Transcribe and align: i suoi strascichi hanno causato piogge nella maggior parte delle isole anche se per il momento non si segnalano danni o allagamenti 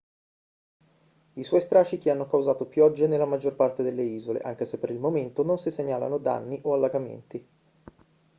i 1.35 1.43
suoi 1.43 1.61
strascichi 1.61 2.09
hanno 2.09 2.25
causato 2.25 2.65
piogge 2.65 3.05
nella 3.05 3.25
maggior 3.27 3.53
parte 3.55 3.83
delle 3.83 4.01
isole 4.01 4.41
anche 4.41 4.65
se 4.65 4.79
per 4.79 4.89
il 4.89 4.97
momento 4.97 5.43
non 5.43 5.59
si 5.59 5.69
segnalano 5.69 6.17
danni 6.17 6.59
o 6.63 6.73
allagamenti 6.73 7.47